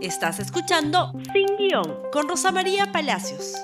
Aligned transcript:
Estás 0.00 0.38
escuchando 0.38 1.12
Sin 1.32 1.56
Guión 1.56 1.98
con 2.12 2.28
Rosa 2.28 2.52
María 2.52 2.92
Palacios. 2.92 3.56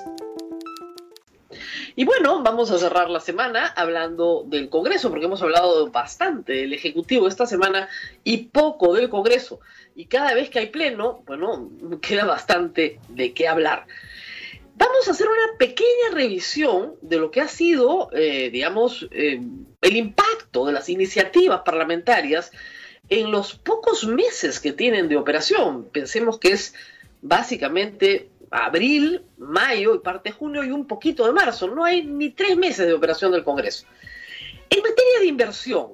Y 1.95 2.03
bueno, 2.03 2.43
vamos 2.43 2.71
a 2.71 2.77
cerrar 2.77 3.09
la 3.09 3.21
semana 3.21 3.67
hablando 3.67 4.43
del 4.45 4.67
Congreso, 4.67 5.09
porque 5.09 5.27
hemos 5.27 5.41
hablado 5.41 5.89
bastante 5.91 6.51
del 6.51 6.73
Ejecutivo 6.73 7.29
esta 7.29 7.45
semana 7.45 7.87
y 8.25 8.47
poco 8.47 8.93
del 8.93 9.09
Congreso. 9.09 9.61
Y 9.95 10.07
cada 10.07 10.33
vez 10.33 10.49
que 10.49 10.59
hay 10.59 10.67
pleno, 10.67 11.23
bueno, 11.25 11.69
queda 12.01 12.25
bastante 12.25 12.99
de 13.07 13.33
qué 13.33 13.47
hablar. 13.47 13.87
Vamos 14.75 15.07
a 15.07 15.11
hacer 15.11 15.27
una 15.27 15.57
pequeña 15.57 16.11
revisión 16.11 16.95
de 17.01 17.15
lo 17.15 17.31
que 17.31 17.39
ha 17.39 17.47
sido, 17.47 18.09
eh, 18.11 18.49
digamos, 18.49 19.07
eh, 19.11 19.39
el 19.79 19.95
impacto 19.95 20.65
de 20.65 20.73
las 20.73 20.89
iniciativas 20.89 21.61
parlamentarias 21.61 22.51
en 23.09 23.31
los 23.31 23.55
pocos 23.55 24.05
meses 24.05 24.59
que 24.59 24.73
tienen 24.73 25.07
de 25.07 25.17
operación. 25.17 25.85
Pensemos 25.91 26.39
que 26.39 26.49
es 26.49 26.73
básicamente 27.21 28.29
abril, 28.51 29.23
mayo 29.37 29.95
y 29.95 29.99
parte 29.99 30.29
de 30.29 30.35
junio 30.35 30.63
y 30.63 30.71
un 30.71 30.87
poquito 30.87 31.25
de 31.25 31.33
marzo. 31.33 31.67
No 31.67 31.83
hay 31.83 32.03
ni 32.03 32.29
tres 32.29 32.57
meses 32.57 32.87
de 32.87 32.93
operación 32.93 33.31
del 33.31 33.43
Congreso. 33.43 33.85
En 34.69 34.79
materia 34.79 35.19
de 35.19 35.27
inversión, 35.27 35.87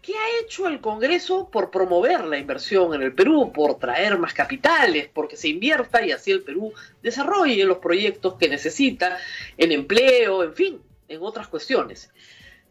¿qué 0.00 0.14
ha 0.16 0.40
hecho 0.40 0.66
el 0.66 0.80
Congreso 0.80 1.48
por 1.50 1.70
promover 1.70 2.24
la 2.24 2.38
inversión 2.38 2.94
en 2.94 3.02
el 3.02 3.14
Perú, 3.14 3.52
por 3.52 3.78
traer 3.78 4.18
más 4.18 4.34
capitales, 4.34 5.08
porque 5.12 5.36
se 5.36 5.48
invierta 5.48 6.04
y 6.04 6.12
así 6.12 6.32
el 6.32 6.42
Perú 6.42 6.72
desarrolle 7.02 7.64
los 7.64 7.78
proyectos 7.78 8.34
que 8.34 8.48
necesita 8.48 9.18
en 9.56 9.72
empleo, 9.72 10.42
en 10.42 10.54
fin, 10.54 10.80
en 11.08 11.22
otras 11.22 11.46
cuestiones? 11.46 12.10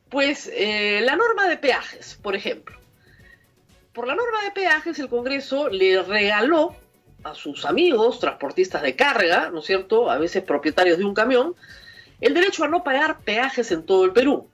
Pues 0.10 0.52
eh, 0.54 1.02
la 1.06 1.16
norma 1.16 1.48
de 1.48 1.56
peajes, 1.56 2.20
por 2.22 2.36
ejemplo 2.36 2.81
por 3.94 4.08
la 4.08 4.16
norma 4.16 4.44
de 4.44 4.52
peajes, 4.52 5.00
el 5.00 5.10
Congreso 5.10 5.70
le 5.70 6.02
regaló 6.02 6.76
a 7.24 7.36
sus 7.36 7.66
amigos, 7.66 8.20
transportistas 8.20 8.82
de 8.82 8.96
carga, 8.96 9.50
¿no 9.52 9.60
es 9.60 9.66
cierto?, 9.66 10.10
a 10.10 10.18
veces 10.18 10.44
propietarios 10.44 10.98
de 10.98 11.06
un 11.06 11.14
camión, 11.14 11.56
el 12.20 12.34
derecho 12.34 12.64
a 12.64 12.68
no 12.68 12.84
pagar 12.84 13.22
peajes 13.22 13.72
en 13.72 13.86
todo 13.86 14.06
el 14.06 14.14
Perú. 14.14 14.50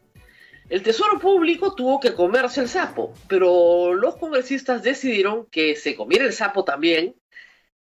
El 0.70 0.84
Tesoro 0.84 1.18
Público 1.20 1.76
tuvo 1.76 2.00
que 2.00 2.14
comerse 2.14 2.60
el 2.60 2.68
sapo, 2.68 3.14
pero 3.30 3.94
los 3.94 4.18
congresistas 4.18 4.84
decidieron 4.84 5.46
que 5.46 5.76
se 5.78 5.96
comiera 5.96 6.26
el 6.26 6.34
sapo 6.34 6.66
también 6.66 7.16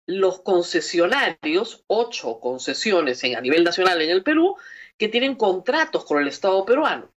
los 0.08 0.42
concesionarios, 0.42 1.84
ocho 1.88 2.40
concesiones 2.40 3.24
en, 3.24 3.38
a 3.38 3.42
nivel 3.42 3.64
nacional 3.64 4.02
en 4.02 4.10
el 4.10 4.24
Perú, 4.24 4.56
que 4.98 5.08
tienen 5.08 5.36
contratos 5.36 6.06
con 6.06 6.20
el 6.20 6.28
Estado 6.28 6.66
peruano. 6.66 7.10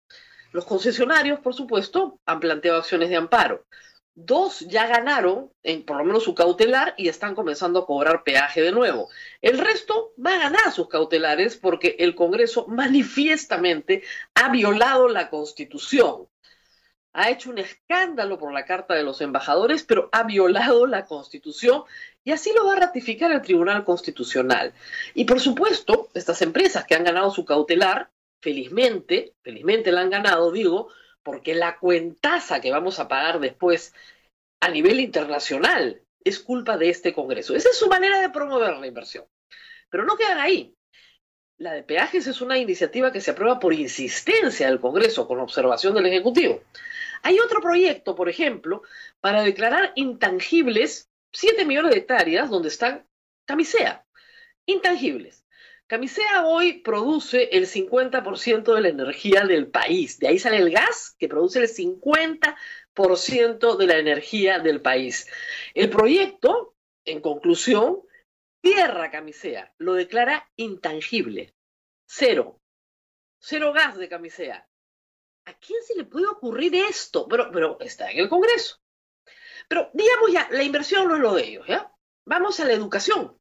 Los 0.51 0.65
concesionarios, 0.65 1.39
por 1.39 1.53
supuesto, 1.53 2.19
han 2.25 2.39
planteado 2.39 2.79
acciones 2.79 3.09
de 3.09 3.15
amparo. 3.15 3.65
Dos 4.15 4.59
ya 4.59 4.85
ganaron, 4.85 5.51
en, 5.63 5.83
por 5.83 5.97
lo 5.97 6.03
menos 6.03 6.23
su 6.23 6.35
cautelar, 6.35 6.93
y 6.97 7.07
están 7.07 7.33
comenzando 7.33 7.79
a 7.79 7.85
cobrar 7.87 8.23
peaje 8.23 8.61
de 8.61 8.71
nuevo. 8.71 9.09
El 9.41 9.57
resto 9.57 10.13
va 10.23 10.35
a 10.35 10.39
ganar 10.39 10.71
sus 10.71 10.87
cautelares 10.87 11.57
porque 11.57 11.95
el 11.97 12.13
Congreso 12.13 12.67
manifiestamente 12.67 14.03
ha 14.35 14.49
violado 14.49 15.07
la 15.07 15.31
Constitución. 15.31 16.27
Ha 17.13 17.29
hecho 17.29 17.49
un 17.49 17.57
escándalo 17.57 18.37
por 18.37 18.53
la 18.53 18.65
Carta 18.65 18.93
de 18.93 19.03
los 19.03 19.21
Embajadores, 19.21 19.83
pero 19.83 20.09
ha 20.11 20.23
violado 20.23 20.85
la 20.85 21.05
Constitución 21.05 21.83
y 22.23 22.31
así 22.31 22.51
lo 22.53 22.65
va 22.65 22.73
a 22.73 22.79
ratificar 22.79 23.31
el 23.31 23.41
Tribunal 23.41 23.83
Constitucional. 23.83 24.73
Y 25.13 25.25
por 25.25 25.39
supuesto, 25.39 26.09
estas 26.13 26.41
empresas 26.41 26.85
que 26.85 26.95
han 26.95 27.03
ganado 27.03 27.31
su 27.31 27.45
cautelar, 27.45 28.11
felizmente, 28.41 29.33
felizmente 29.41 29.91
la 29.91 30.01
han 30.01 30.09
ganado, 30.09 30.51
digo, 30.51 30.89
porque 31.23 31.55
la 31.55 31.79
cuentaza 31.79 32.61
que 32.61 32.71
vamos 32.71 32.99
a 32.99 33.07
pagar 33.07 33.39
después 33.39 33.93
a 34.61 34.69
nivel 34.69 34.99
internacional 34.99 36.01
es 36.23 36.39
culpa 36.39 36.77
de 36.77 36.89
este 36.89 37.13
Congreso. 37.13 37.55
Esa 37.55 37.69
es 37.69 37.77
su 37.77 37.87
manera 37.87 38.21
de 38.21 38.29
promover 38.29 38.77
la 38.77 38.87
inversión. 38.87 39.25
Pero 39.89 40.05
no 40.05 40.15
quedan 40.15 40.39
ahí. 40.39 40.75
La 41.57 41.73
de 41.73 41.83
peajes 41.83 42.27
es 42.27 42.41
una 42.41 42.57
iniciativa 42.57 43.11
que 43.11 43.21
se 43.21 43.31
aprueba 43.31 43.59
por 43.59 43.73
insistencia 43.73 44.67
del 44.67 44.79
Congreso 44.79 45.27
con 45.27 45.39
observación 45.39 45.93
del 45.93 46.07
Ejecutivo. 46.07 46.61
Hay 47.21 47.39
otro 47.39 47.61
proyecto, 47.61 48.15
por 48.15 48.27
ejemplo, 48.27 48.81
para 49.21 49.43
declarar 49.43 49.93
intangibles 49.95 51.09
7 51.31 51.65
millones 51.65 51.91
de 51.91 51.99
hectáreas 51.99 52.49
donde 52.49 52.67
están 52.67 53.07
camisea. 53.45 54.05
Intangibles. 54.65 55.42
Camisea 55.93 56.47
hoy 56.47 56.81
produce 56.81 57.55
el 57.55 57.67
50% 57.67 58.73
de 58.73 58.81
la 58.81 58.87
energía 58.87 59.45
del 59.45 59.69
país. 59.69 60.17
De 60.17 60.27
ahí 60.27 60.39
sale 60.39 60.57
el 60.57 60.71
gas, 60.71 61.15
que 61.19 61.27
produce 61.27 61.59
el 61.59 61.69
50% 61.69 63.77
de 63.77 63.85
la 63.85 63.99
energía 63.99 64.57
del 64.57 64.81
país. 64.81 65.29
El 65.75 65.91
proyecto, 65.91 66.73
en 67.05 67.21
conclusión, 67.21 68.01
cierra 68.63 69.11
Camisea, 69.11 69.75
lo 69.77 69.93
declara 69.93 70.49
intangible. 70.55 71.53
Cero. 72.07 72.59
Cero 73.39 73.71
gas 73.71 73.95
de 73.95 74.09
Camisea. 74.09 74.67
¿A 75.45 75.53
quién 75.59 75.83
se 75.83 75.93
le 75.93 76.05
puede 76.05 76.25
ocurrir 76.25 76.73
esto? 76.73 77.27
Pero, 77.27 77.51
pero 77.51 77.79
está 77.81 78.09
en 78.09 78.17
el 78.17 78.29
Congreso. 78.29 78.81
Pero 79.67 79.91
digamos 79.93 80.31
ya, 80.31 80.47
la 80.49 80.63
inversión 80.63 81.07
no 81.07 81.17
es 81.17 81.21
lo 81.21 81.35
de 81.35 81.49
ellos, 81.49 81.67
¿ya? 81.67 81.93
Vamos 82.25 82.59
a 82.59 82.65
la 82.65 82.73
educación. 82.73 83.37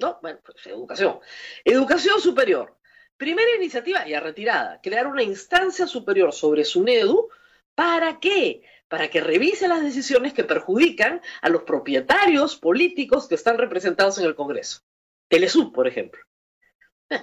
¿No? 0.00 0.18
Bueno, 0.22 0.40
pues 0.44 0.66
educación. 0.66 1.20
Educación 1.64 2.20
superior. 2.20 2.76
Primera 3.16 3.54
iniciativa, 3.56 4.06
ya 4.06 4.18
retirada, 4.18 4.80
crear 4.82 5.06
una 5.06 5.22
instancia 5.22 5.86
superior 5.86 6.32
sobre 6.32 6.64
SUNEDU. 6.64 7.28
¿Para 7.74 8.18
qué? 8.18 8.62
Para 8.88 9.08
que 9.08 9.20
revise 9.20 9.68
las 9.68 9.82
decisiones 9.82 10.32
que 10.32 10.44
perjudican 10.44 11.20
a 11.42 11.48
los 11.48 11.62
propietarios 11.62 12.56
políticos 12.56 13.28
que 13.28 13.34
están 13.34 13.58
representados 13.58 14.18
en 14.18 14.24
el 14.24 14.34
Congreso. 14.34 14.80
Telesub, 15.28 15.72
por 15.72 15.86
ejemplo. 15.86 16.22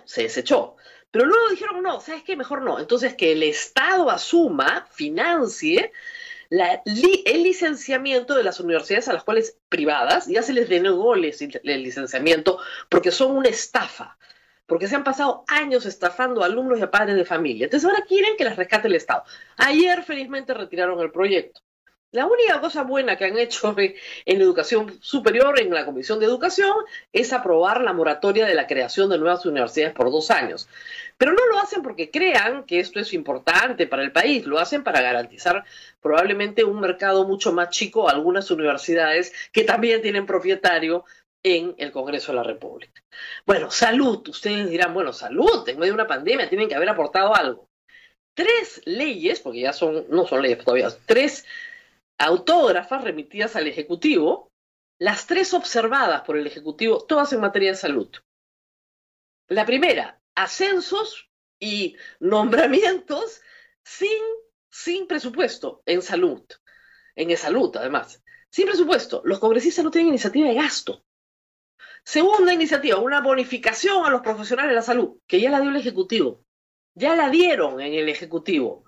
se 0.06 0.24
desechó. 0.24 0.76
Pero 1.12 1.26
luego 1.26 1.50
dijeron, 1.50 1.82
no, 1.82 2.00
¿sabes 2.00 2.24
qué? 2.24 2.36
Mejor 2.36 2.62
no. 2.62 2.80
Entonces, 2.80 3.16
que 3.16 3.32
el 3.32 3.44
Estado 3.44 4.10
asuma, 4.10 4.88
financie 4.92 5.92
el 6.50 7.44
licenciamiento 7.44 8.36
de 8.36 8.44
las 8.44 8.60
universidades 8.60 9.08
a 9.08 9.14
las 9.14 9.24
cuales 9.24 9.58
privadas 9.70 10.28
ya 10.28 10.42
se 10.42 10.54
les 10.54 10.70
denegó 10.70 11.16
el, 11.16 11.22
licenciamiento 11.22 12.60
porque 12.90 13.12
son 13.12 13.36
una 13.36 13.50
estafa, 13.50 14.18
porque 14.66 14.88
se 14.88 14.96
han 14.96 15.04
pasado 15.04 15.44
años 15.48 15.86
estafando 15.86 16.44
a 16.44 16.46
alumnos 16.46 16.80
y 16.80 16.84
a 16.84 16.92
padres 16.92 17.16
de 17.16 17.26
familia. 17.26 17.66
Entonces 17.66 17.90
ahora 17.90 18.06
quieren 18.08 18.38
que 18.38 18.46
las 18.46 18.56
rescate 18.56 18.88
el 18.88 18.96
Estado. 18.96 19.24
Ayer 19.58 20.04
felizmente 20.04 20.54
retiraron 20.54 21.00
el 21.00 21.12
proyecto. 21.12 21.62
La 22.12 22.26
única 22.26 22.62
cosa 22.62 22.84
buena 22.84 23.18
que 23.18 23.26
han 23.26 23.38
hecho 23.38 23.76
en 23.78 24.42
educación 24.42 24.98
superior, 25.02 25.60
en 25.60 25.74
la 25.74 25.86
Comisión 25.86 26.20
de 26.20 26.26
Educación, 26.26 26.74
es 27.12 27.34
aprobar 27.34 27.82
la 27.82 27.94
moratoria 27.94 28.46
de 28.46 28.56
la 28.56 28.66
creación 28.66 29.10
de 29.10 29.18
nuevas 29.18 29.46
universidades 29.46 29.94
por 29.94 30.10
dos 30.10 30.32
años. 30.32 30.70
Pero 31.18 31.34
no 31.34 31.46
lo 31.48 31.60
hacen 31.60 31.82
porque 31.82 32.10
crean 32.10 32.64
que 32.64 32.80
esto 32.80 33.00
es 33.00 33.14
importante 33.14 33.88
para 33.88 34.04
el 34.04 34.12
país, 34.12 34.46
lo 34.46 34.60
hacen 34.60 34.84
para 34.84 35.02
garantizar 35.02 35.66
probablemente 36.00 36.64
un 36.64 36.80
mercado 36.80 37.28
mucho 37.28 37.52
más 37.52 37.70
chico 37.70 38.08
a 38.08 38.12
algunas 38.14 38.50
universidades 38.52 39.34
que 39.52 39.64
también 39.64 40.02
tienen 40.02 40.26
propietario 40.26 41.06
en 41.44 41.76
el 41.78 41.92
Congreso 41.92 42.32
de 42.32 42.38
la 42.38 42.44
República. 42.44 43.02
Bueno, 43.46 43.72
salud, 43.72 44.28
ustedes 44.30 44.70
dirán, 44.70 44.94
bueno, 44.94 45.12
salud, 45.12 45.68
en 45.68 45.80
medio 45.80 45.94
de 45.94 45.96
una 46.02 46.08
pandemia 46.08 46.50
tienen 46.50 46.70
que 46.70 46.76
haber 46.76 46.90
aportado 46.90 47.36
algo. 47.36 47.68
Tres 48.34 48.82
leyes, 48.86 49.40
porque 49.40 49.62
ya 49.62 49.74
son, 49.74 50.06
no 50.10 50.28
son 50.28 50.42
leyes 50.44 50.64
todavía, 50.64 50.90
tres 51.06 51.46
autógrafas 52.18 53.04
remitidas 53.04 53.56
al 53.56 53.68
Ejecutivo, 53.68 54.52
las 55.00 55.28
tres 55.28 55.54
observadas 55.54 56.22
por 56.22 56.38
el 56.38 56.48
Ejecutivo, 56.48 57.06
todas 57.06 57.32
en 57.34 57.42
materia 57.42 57.72
de 57.72 57.78
salud. 57.78 58.10
La 59.48 59.66
primera, 59.66 60.20
ascensos 60.36 61.30
y 61.60 61.96
nombramientos 62.20 63.42
sin, 63.84 64.22
sin 64.70 65.08
presupuesto 65.08 65.84
en 65.86 66.02
salud, 66.02 66.44
en 67.16 67.36
salud 67.38 67.76
además. 67.78 68.24
Sin 68.50 68.66
presupuesto, 68.66 69.22
los 69.26 69.40
congresistas 69.40 69.84
no 69.86 69.92
tienen 69.92 70.10
iniciativa 70.10 70.48
de 70.48 70.56
gasto. 70.56 71.04
Segunda 72.04 72.54
iniciativa, 72.54 72.98
una 72.98 73.22
bonificación 73.22 74.06
a 74.06 74.10
los 74.10 74.22
profesionales 74.22 74.70
de 74.70 74.76
la 74.76 74.82
salud, 74.82 75.20
que 75.28 75.42
ya 75.42 75.50
la 75.50 75.60
dio 75.60 75.70
el 75.70 75.76
Ejecutivo. 75.76 76.46
Ya 76.96 77.16
la 77.16 77.30
dieron 77.30 77.82
en 77.82 77.94
el 77.94 78.10
Ejecutivo. 78.10 78.86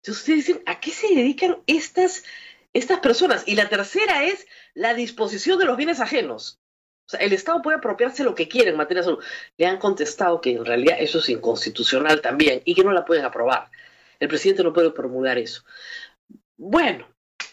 Entonces 0.00 0.22
ustedes 0.22 0.46
dicen, 0.46 0.62
¿a 0.66 0.80
qué 0.80 0.90
se 0.90 1.14
dedican 1.14 1.58
estas, 1.66 2.24
estas 2.72 3.00
personas? 3.00 3.46
Y 3.46 3.54
la 3.54 3.68
tercera 3.68 4.24
es 4.24 4.46
la 4.74 4.94
disposición 4.94 5.58
de 5.58 5.66
los 5.66 5.76
bienes 5.76 6.00
ajenos. 6.00 6.58
O 7.06 7.10
sea, 7.10 7.20
el 7.20 7.32
Estado 7.32 7.60
puede 7.60 7.78
apropiarse 7.78 8.24
lo 8.24 8.34
que 8.34 8.48
quiere 8.48 8.70
en 8.70 8.76
materia 8.76 9.02
de 9.02 9.06
salud. 9.06 9.24
Le 9.58 9.66
han 9.66 9.78
contestado 9.78 10.40
que 10.40 10.52
en 10.52 10.64
realidad 10.64 10.96
eso 11.00 11.18
es 11.18 11.28
inconstitucional 11.28 12.22
también 12.22 12.62
y 12.64 12.74
que 12.74 12.84
no 12.84 12.92
la 12.92 13.04
pueden 13.04 13.24
aprobar. 13.24 13.70
El 14.18 14.28
presidente 14.28 14.62
no 14.62 14.72
puede 14.72 14.90
promulgar 14.90 15.36
eso. 15.36 15.64
Bueno, 16.56 17.06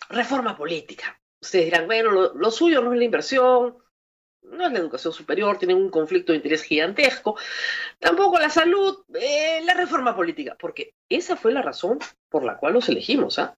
reforma 0.10 0.56
política. 0.56 1.20
Ustedes 1.42 1.66
dirán, 1.66 1.86
bueno, 1.86 2.34
lo 2.34 2.52
suyo 2.52 2.82
no 2.82 2.94
es 2.94 3.00
la 3.00 3.06
inversión, 3.06 3.78
no 4.52 4.66
es 4.66 4.72
la 4.72 4.80
educación 4.80 5.14
superior, 5.14 5.58
tienen 5.58 5.78
un 5.78 5.90
conflicto 5.90 6.32
de 6.32 6.38
interés 6.38 6.64
gigantesco, 6.64 7.38
tampoco 8.00 8.40
la 8.40 8.50
salud, 8.50 9.04
eh, 9.14 9.62
la 9.64 9.74
reforma 9.74 10.16
política, 10.16 10.56
porque 10.60 10.94
esa 11.10 11.36
fue 11.36 11.54
la 11.54 11.62
razón 11.62 12.00
por 12.30 12.44
la 12.44 12.58
cual 12.58 12.74
los 12.74 12.90
elegimos. 12.90 13.40
¿ah? 13.40 13.56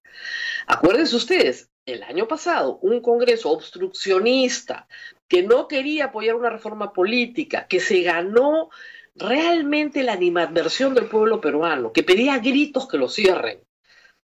Acuérdense 0.67 1.15
ustedes, 1.15 1.69
el 1.85 2.03
año 2.03 2.27
pasado 2.27 2.77
un 2.81 3.01
Congreso 3.01 3.51
obstruccionista 3.51 4.87
que 5.27 5.43
no 5.43 5.67
quería 5.67 6.05
apoyar 6.05 6.35
una 6.35 6.49
reforma 6.49 6.93
política, 6.93 7.67
que 7.67 7.79
se 7.79 8.01
ganó 8.01 8.69
realmente 9.15 10.03
la 10.03 10.13
animadversión 10.13 10.93
del 10.93 11.09
pueblo 11.09 11.41
peruano, 11.41 11.91
que 11.91 12.03
pedía 12.03 12.37
gritos 12.39 12.87
que 12.87 12.97
lo 12.97 13.09
cierren. 13.09 13.61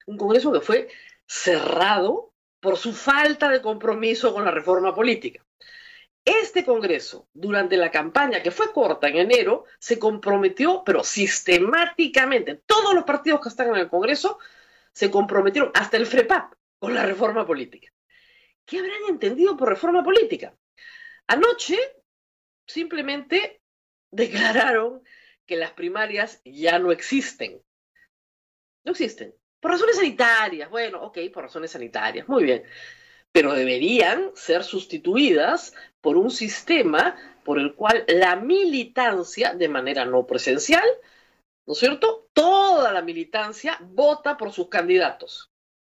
Un 0.05 0.17
Congreso 0.17 0.51
que 0.51 0.61
fue 0.61 0.89
cerrado 1.27 2.33
por 2.59 2.77
su 2.77 2.93
falta 2.93 3.49
de 3.49 3.61
compromiso 3.61 4.33
con 4.33 4.45
la 4.45 4.51
reforma 4.51 4.93
política. 4.93 5.43
Este 6.23 6.63
Congreso, 6.63 7.27
durante 7.33 7.77
la 7.77 7.89
campaña 7.89 8.43
que 8.43 8.51
fue 8.51 8.71
corta 8.71 9.07
en 9.07 9.17
enero, 9.17 9.65
se 9.79 9.97
comprometió, 9.97 10.83
pero 10.85 11.03
sistemáticamente, 11.03 12.61
todos 12.65 12.93
los 12.93 13.05
partidos 13.05 13.41
que 13.41 13.49
están 13.49 13.69
en 13.69 13.77
el 13.77 13.89
Congreso 13.89 14.37
se 14.93 15.09
comprometieron, 15.09 15.71
hasta 15.73 15.97
el 15.97 16.05
FREPAP, 16.05 16.53
con 16.77 16.93
la 16.93 17.05
reforma 17.05 17.45
política. 17.45 17.91
¿Qué 18.65 18.79
habrán 18.79 19.01
entendido 19.09 19.57
por 19.57 19.69
reforma 19.69 20.03
política? 20.03 20.55
Anoche 21.27 21.77
simplemente 22.67 23.61
declararon 24.11 25.01
que 25.45 25.55
las 25.55 25.71
primarias 25.71 26.41
ya 26.45 26.77
no 26.77 26.91
existen. 26.91 27.61
No 28.83 28.91
existen. 28.91 29.33
Por 29.59 29.71
razones 29.71 29.95
sanitarias. 29.95 30.69
Bueno, 30.69 31.03
ok, 31.03 31.17
por 31.33 31.43
razones 31.43 31.71
sanitarias. 31.71 32.27
Muy 32.27 32.43
bien. 32.43 32.63
Pero 33.31 33.53
deberían 33.53 34.31
ser 34.35 34.63
sustituidas 34.63 35.73
por 36.01 36.17
un 36.17 36.31
sistema 36.31 37.15
por 37.43 37.59
el 37.59 37.73
cual 37.75 38.03
la 38.07 38.35
militancia, 38.35 39.53
de 39.53 39.69
manera 39.69 40.05
no 40.05 40.25
presencial, 40.27 40.85
¿no 41.65 41.73
es 41.73 41.79
cierto? 41.79 42.27
Toda 42.33 42.91
la 42.91 43.01
militancia 43.01 43.77
vota 43.81 44.37
por 44.37 44.51
sus 44.51 44.69
candidatos. 44.69 45.49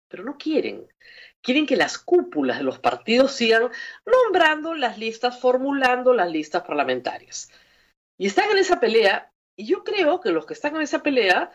Pero 0.08 0.24
no 0.24 0.38
quieren. 0.38 0.88
Quieren 1.42 1.66
que 1.66 1.76
las 1.76 1.98
cúpulas 1.98 2.58
de 2.58 2.64
los 2.64 2.80
partidos 2.80 3.32
sigan 3.34 3.70
nombrando 4.06 4.74
las 4.74 4.98
listas, 4.98 5.40
formulando 5.40 6.14
las 6.14 6.32
listas 6.32 6.64
parlamentarias. 6.64 7.52
Y 8.18 8.28
están 8.28 8.50
en 8.52 8.58
esa 8.58 8.80
pelea, 8.80 9.32
y 9.56 9.66
yo 9.66 9.84
creo 9.84 10.22
que 10.22 10.32
los 10.32 10.46
que 10.46 10.54
están 10.54 10.76
en 10.76 10.82
esa 10.82 11.04
pelea 11.04 11.52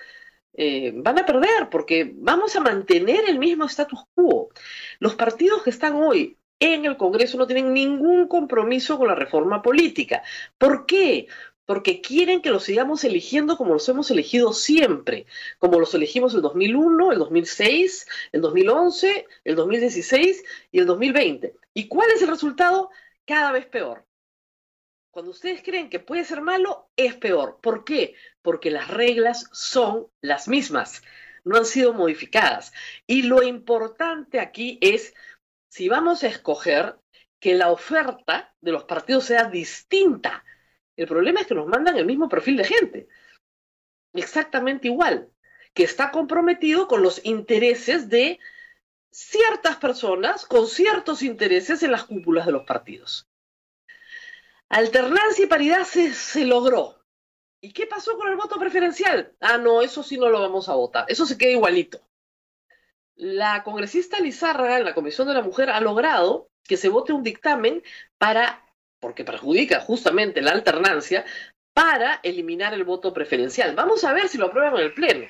eh, 0.52 0.92
van 0.94 1.18
a 1.18 1.26
perder, 1.26 1.68
porque 1.70 2.12
vamos 2.14 2.54
a 2.56 2.60
mantener 2.60 3.28
el 3.28 3.38
mismo 3.38 3.64
status 3.64 4.00
quo. 4.14 4.50
Los 4.98 5.14
partidos 5.14 5.62
que 5.62 5.70
están 5.70 5.94
hoy 5.96 6.36
en 6.60 6.84
el 6.84 6.96
Congreso 6.96 7.38
no 7.38 7.46
tienen 7.46 7.72
ningún 7.72 8.28
compromiso 8.28 8.98
con 8.98 9.08
la 9.08 9.14
reforma 9.14 9.62
política. 9.62 10.22
¿Por 10.58 10.86
qué? 10.86 11.26
Porque 11.64 12.00
quieren 12.00 12.42
que 12.42 12.50
los 12.50 12.64
sigamos 12.64 13.02
eligiendo 13.04 13.56
como 13.56 13.72
los 13.72 13.88
hemos 13.88 14.10
elegido 14.10 14.52
siempre, 14.52 15.26
como 15.58 15.80
los 15.80 15.94
elegimos 15.94 16.34
el 16.34 16.42
2001, 16.42 17.12
el 17.12 17.18
2006, 17.18 18.06
el 18.32 18.40
2011, 18.42 19.26
el 19.44 19.56
2016 19.56 20.44
y 20.70 20.78
el 20.80 20.86
2020. 20.86 21.54
¿Y 21.74 21.88
cuál 21.88 22.10
es 22.10 22.22
el 22.22 22.28
resultado? 22.28 22.90
Cada 23.24 23.52
vez 23.52 23.66
peor. 23.66 24.04
Cuando 25.10 25.32
ustedes 25.32 25.62
creen 25.62 25.90
que 25.90 25.98
puede 25.98 26.24
ser 26.24 26.40
malo, 26.40 26.88
es 26.96 27.16
peor. 27.16 27.58
¿Por 27.60 27.84
qué? 27.84 28.14
Porque 28.42 28.70
las 28.70 28.88
reglas 28.88 29.48
son 29.52 30.06
las 30.20 30.46
mismas, 30.46 31.02
no 31.44 31.56
han 31.56 31.64
sido 31.64 31.92
modificadas. 31.92 32.72
Y 33.06 33.22
lo 33.22 33.42
importante 33.42 34.38
aquí 34.38 34.78
es, 34.80 35.14
si 35.70 35.88
vamos 35.88 36.22
a 36.22 36.26
escoger, 36.26 36.96
que 37.38 37.54
la 37.54 37.70
oferta 37.70 38.54
de 38.60 38.72
los 38.72 38.84
partidos 38.84 39.24
sea 39.24 39.44
distinta. 39.44 40.44
El 40.96 41.06
problema 41.06 41.40
es 41.40 41.46
que 41.46 41.54
nos 41.54 41.66
mandan 41.66 41.96
el 41.96 42.04
mismo 42.04 42.28
perfil 42.28 42.58
de 42.58 42.64
gente, 42.64 43.08
exactamente 44.12 44.88
igual, 44.88 45.30
que 45.72 45.84
está 45.84 46.10
comprometido 46.10 46.86
con 46.86 47.02
los 47.02 47.24
intereses 47.24 48.10
de 48.10 48.38
ciertas 49.10 49.76
personas, 49.76 50.44
con 50.44 50.66
ciertos 50.66 51.22
intereses 51.22 51.82
en 51.82 51.92
las 51.92 52.04
cúpulas 52.04 52.44
de 52.44 52.52
los 52.52 52.64
partidos. 52.64 53.26
Alternancia 54.68 55.44
y 55.44 55.48
paridad 55.48 55.84
se, 55.84 56.44
logró. 56.44 57.02
¿Y 57.60 57.72
qué 57.72 57.86
pasó 57.86 58.16
con 58.16 58.28
el 58.28 58.36
voto 58.36 58.58
preferencial? 58.58 59.34
Ah, 59.40 59.58
no, 59.58 59.82
eso 59.82 60.02
sí 60.02 60.18
no 60.18 60.28
lo 60.28 60.40
vamos 60.40 60.68
a 60.68 60.74
votar. 60.74 61.06
Eso 61.08 61.26
se 61.26 61.38
queda 61.38 61.52
igualito. 61.52 62.00
La 63.20 63.62
congresista 63.64 64.18
Lizárraga 64.18 64.78
en 64.78 64.84
la 64.86 64.94
Comisión 64.94 65.28
de 65.28 65.34
la 65.34 65.42
Mujer 65.42 65.68
ha 65.68 65.82
logrado 65.82 66.48
que 66.64 66.78
se 66.78 66.88
vote 66.88 67.12
un 67.12 67.22
dictamen 67.22 67.82
para, 68.16 68.64
porque 68.98 69.26
perjudica 69.26 69.80
justamente 69.80 70.40
la 70.40 70.52
alternancia, 70.52 71.26
para 71.74 72.20
eliminar 72.22 72.72
el 72.72 72.84
voto 72.84 73.12
preferencial. 73.12 73.74
Vamos 73.74 74.04
a 74.04 74.14
ver 74.14 74.28
si 74.28 74.38
lo 74.38 74.46
aprueban 74.46 74.74
en 74.76 74.80
el 74.80 74.94
Pleno. 74.94 75.26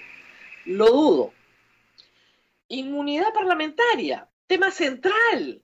Lo 0.67 0.87
dudo. 0.87 1.33
Inmunidad 2.69 3.33
parlamentaria, 3.35 4.29
tema 4.47 4.71
central 4.71 5.61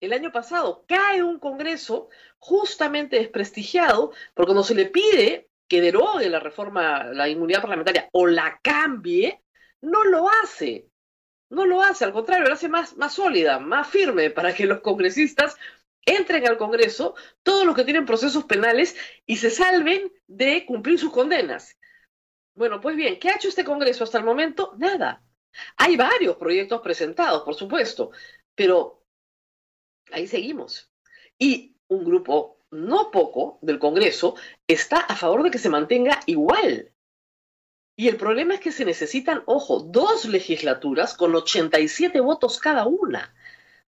el 0.00 0.14
año 0.14 0.32
pasado 0.32 0.86
cae 0.88 1.22
un 1.22 1.38
Congreso 1.38 2.08
justamente 2.38 3.16
desprestigiado, 3.16 4.12
porque 4.32 4.48
cuando 4.48 4.64
se 4.64 4.74
le 4.74 4.86
pide 4.86 5.50
que 5.68 5.82
derogue 5.82 6.30
la 6.30 6.40
reforma, 6.40 7.04
la 7.04 7.28
inmunidad 7.28 7.60
parlamentaria 7.60 8.08
o 8.12 8.26
la 8.26 8.58
cambie, 8.62 9.42
no 9.82 10.02
lo 10.04 10.30
hace. 10.42 10.88
No 11.52 11.66
lo 11.66 11.82
hace, 11.82 12.06
al 12.06 12.14
contrario, 12.14 12.46
lo 12.46 12.54
hace 12.54 12.70
más, 12.70 12.96
más 12.96 13.12
sólida, 13.12 13.58
más 13.58 13.86
firme, 13.86 14.30
para 14.30 14.54
que 14.54 14.64
los 14.64 14.80
congresistas 14.80 15.58
entren 16.06 16.48
al 16.48 16.56
Congreso, 16.56 17.14
todos 17.42 17.66
los 17.66 17.76
que 17.76 17.84
tienen 17.84 18.06
procesos 18.06 18.44
penales, 18.44 18.96
y 19.26 19.36
se 19.36 19.50
salven 19.50 20.10
de 20.26 20.64
cumplir 20.64 20.98
sus 20.98 21.12
condenas. 21.12 21.78
Bueno, 22.54 22.80
pues 22.80 22.96
bien, 22.96 23.20
¿qué 23.20 23.28
ha 23.28 23.36
hecho 23.36 23.48
este 23.48 23.64
Congreso 23.64 24.02
hasta 24.02 24.16
el 24.16 24.24
momento? 24.24 24.72
Nada. 24.78 25.22
Hay 25.76 25.94
varios 25.98 26.36
proyectos 26.36 26.80
presentados, 26.80 27.42
por 27.42 27.54
supuesto, 27.54 28.12
pero 28.54 29.04
ahí 30.10 30.26
seguimos. 30.26 30.90
Y 31.38 31.76
un 31.88 32.02
grupo 32.02 32.60
no 32.70 33.10
poco 33.10 33.58
del 33.60 33.78
Congreso 33.78 34.36
está 34.66 35.00
a 35.00 35.16
favor 35.16 35.42
de 35.42 35.50
que 35.50 35.58
se 35.58 35.68
mantenga 35.68 36.18
igual. 36.24 36.91
Y 37.96 38.08
el 38.08 38.16
problema 38.16 38.54
es 38.54 38.60
que 38.60 38.72
se 38.72 38.84
necesitan, 38.84 39.42
ojo, 39.46 39.80
dos 39.80 40.24
legislaturas 40.24 41.14
con 41.14 41.34
87 41.34 42.20
votos 42.20 42.58
cada 42.58 42.86
una. 42.86 43.34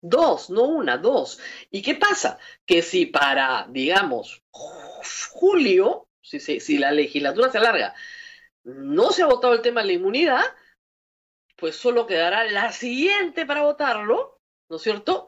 Dos, 0.02 0.50
no 0.50 0.64
una, 0.64 0.98
dos. 0.98 1.40
¿Y 1.70 1.82
qué 1.82 1.96
pasa? 1.96 2.40
Que 2.66 2.82
si 2.82 3.06
para, 3.06 3.68
digamos, 3.70 4.44
julio, 4.52 6.08
si, 6.22 6.40
si 6.40 6.78
la 6.78 6.92
legislatura 6.92 7.52
se 7.52 7.60
alarga, 7.60 7.94
no 8.64 9.12
se 9.12 9.24
ha 9.24 9.28
votado 9.28 9.54
el 9.54 9.62
tema 9.62 9.82
de 9.82 9.88
la 9.88 9.94
inmunidad, 9.94 10.44
pues 11.56 11.76
solo 11.76 12.08
quedará 12.08 12.44
la 12.46 12.72
siguiente 12.72 13.46
para 13.46 13.62
votarlo, 13.62 14.42
¿no 14.70 14.78
es 14.78 14.82
cierto? 14.82 15.28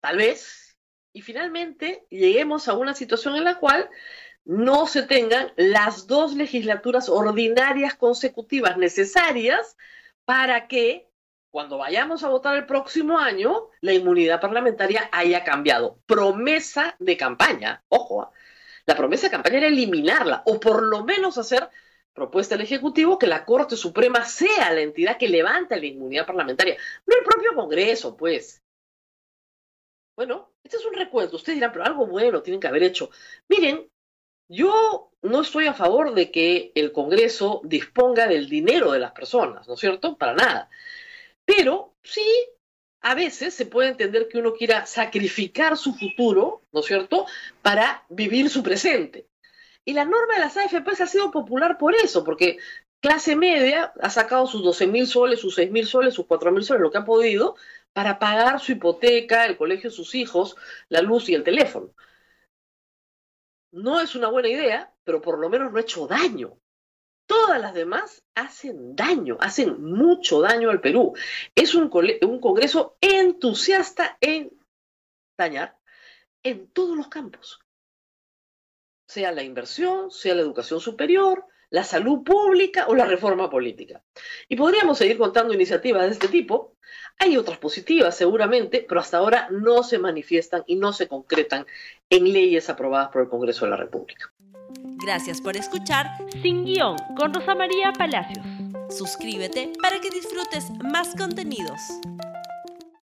tal 0.00 0.16
vez, 0.18 0.76
y 1.12 1.22
finalmente 1.22 2.06
lleguemos 2.10 2.68
a 2.68 2.74
una 2.74 2.94
situación 2.94 3.36
en 3.36 3.44
la 3.44 3.58
cual 3.58 3.88
no 4.48 4.86
se 4.86 5.02
tengan 5.02 5.52
las 5.56 6.06
dos 6.06 6.34
legislaturas 6.34 7.10
ordinarias 7.10 7.94
consecutivas 7.94 8.78
necesarias 8.78 9.76
para 10.24 10.68
que 10.68 11.06
cuando 11.50 11.76
vayamos 11.76 12.24
a 12.24 12.30
votar 12.30 12.56
el 12.56 12.64
próximo 12.64 13.18
año, 13.18 13.68
la 13.82 13.92
inmunidad 13.92 14.40
parlamentaria 14.40 15.10
haya 15.12 15.44
cambiado. 15.44 15.98
Promesa 16.06 16.96
de 16.98 17.18
campaña, 17.18 17.84
ojo, 17.88 18.32
la 18.86 18.96
promesa 18.96 19.26
de 19.26 19.32
campaña 19.32 19.58
era 19.58 19.66
eliminarla 19.66 20.42
o 20.46 20.58
por 20.58 20.82
lo 20.82 21.04
menos 21.04 21.36
hacer 21.36 21.68
propuesta 22.14 22.54
al 22.54 22.62
Ejecutivo 22.62 23.18
que 23.18 23.26
la 23.26 23.44
Corte 23.44 23.76
Suprema 23.76 24.24
sea 24.24 24.72
la 24.72 24.80
entidad 24.80 25.18
que 25.18 25.28
levante 25.28 25.78
la 25.78 25.84
inmunidad 25.84 26.24
parlamentaria, 26.24 26.78
no 27.06 27.16
el 27.18 27.22
propio 27.22 27.54
Congreso, 27.54 28.16
pues. 28.16 28.62
Bueno, 30.16 30.52
este 30.64 30.78
es 30.78 30.86
un 30.86 30.94
recuento. 30.94 31.36
Ustedes 31.36 31.56
dirán, 31.56 31.70
pero 31.70 31.84
algo 31.84 32.06
bueno 32.06 32.40
tienen 32.40 32.60
que 32.60 32.66
haber 32.66 32.82
hecho. 32.82 33.10
Miren, 33.46 33.88
yo 34.48 35.10
no 35.22 35.42
estoy 35.42 35.66
a 35.66 35.74
favor 35.74 36.14
de 36.14 36.30
que 36.30 36.72
el 36.74 36.92
Congreso 36.92 37.60
disponga 37.64 38.26
del 38.26 38.48
dinero 38.48 38.92
de 38.92 38.98
las 38.98 39.12
personas, 39.12 39.68
¿no 39.68 39.74
es 39.74 39.80
cierto? 39.80 40.16
Para 40.16 40.34
nada. 40.34 40.70
Pero 41.44 41.94
sí, 42.02 42.26
a 43.00 43.14
veces 43.14 43.54
se 43.54 43.66
puede 43.66 43.90
entender 43.90 44.28
que 44.28 44.38
uno 44.38 44.54
quiera 44.54 44.86
sacrificar 44.86 45.76
su 45.76 45.94
futuro, 45.94 46.62
¿no 46.72 46.80
es 46.80 46.86
cierto?, 46.86 47.26
para 47.62 48.04
vivir 48.08 48.50
su 48.50 48.62
presente. 48.62 49.26
Y 49.84 49.94
la 49.94 50.04
norma 50.04 50.34
de 50.34 50.40
las 50.40 50.56
AFP 50.56 51.02
ha 51.02 51.06
sido 51.06 51.30
popular 51.30 51.78
por 51.78 51.94
eso, 51.94 52.24
porque 52.24 52.58
clase 53.00 53.36
media 53.36 53.92
ha 54.00 54.10
sacado 54.10 54.46
sus 54.46 54.62
12 54.62 54.86
mil 54.86 55.06
soles, 55.06 55.40
sus 55.40 55.54
6 55.54 55.70
mil 55.70 55.86
soles, 55.86 56.14
sus 56.14 56.26
4 56.26 56.52
mil 56.52 56.64
soles, 56.64 56.82
lo 56.82 56.90
que 56.90 56.98
ha 56.98 57.04
podido, 57.04 57.56
para 57.92 58.18
pagar 58.18 58.60
su 58.60 58.72
hipoteca, 58.72 59.46
el 59.46 59.56
colegio 59.56 59.90
de 59.90 59.96
sus 59.96 60.14
hijos, 60.14 60.56
la 60.88 61.00
luz 61.00 61.28
y 61.28 61.34
el 61.34 61.44
teléfono. 61.44 61.90
No 63.70 64.00
es 64.00 64.14
una 64.14 64.28
buena 64.28 64.48
idea, 64.48 64.94
pero 65.04 65.20
por 65.20 65.38
lo 65.38 65.48
menos 65.48 65.70
no 65.70 65.78
ha 65.78 65.82
hecho 65.82 66.06
daño. 66.06 66.58
Todas 67.26 67.60
las 67.60 67.74
demás 67.74 68.24
hacen 68.34 68.96
daño, 68.96 69.36
hacen 69.40 69.82
mucho 69.82 70.40
daño 70.40 70.70
al 70.70 70.80
Perú. 70.80 71.14
Es 71.54 71.74
un, 71.74 71.90
un 72.22 72.40
Congreso 72.40 72.96
entusiasta 73.00 74.16
en 74.20 74.50
dañar 75.36 75.78
en 76.42 76.68
todos 76.68 76.96
los 76.96 77.08
campos, 77.08 77.60
sea 79.06 79.32
la 79.32 79.42
inversión, 79.42 80.10
sea 80.10 80.34
la 80.34 80.42
educación 80.42 80.80
superior, 80.80 81.46
la 81.70 81.84
salud 81.84 82.22
pública 82.22 82.86
o 82.88 82.94
la 82.94 83.04
reforma 83.04 83.50
política. 83.50 84.02
Y 84.48 84.56
podríamos 84.56 84.98
seguir 84.98 85.18
contando 85.18 85.54
iniciativas 85.54 86.02
de 86.02 86.12
este 86.12 86.28
tipo. 86.28 86.74
Hay 87.18 87.36
otras 87.36 87.58
positivas 87.58 88.16
seguramente, 88.16 88.84
pero 88.88 89.00
hasta 89.00 89.18
ahora 89.18 89.48
no 89.50 89.82
se 89.82 89.98
manifiestan 89.98 90.62
y 90.66 90.76
no 90.76 90.92
se 90.92 91.08
concretan 91.08 91.66
en 92.10 92.32
leyes 92.32 92.70
aprobadas 92.70 93.08
por 93.08 93.22
el 93.22 93.28
Congreso 93.28 93.64
de 93.64 93.72
la 93.72 93.76
República. 93.76 94.32
Gracias 95.04 95.40
por 95.40 95.56
escuchar 95.56 96.06
Sin 96.42 96.64
Guión 96.64 96.96
con 97.16 97.32
Rosa 97.32 97.54
María 97.54 97.92
Palacios. 97.92 98.46
Suscríbete 98.90 99.72
para 99.82 100.00
que 100.00 100.10
disfrutes 100.10 100.70
más 100.92 101.14
contenidos. 101.16 101.80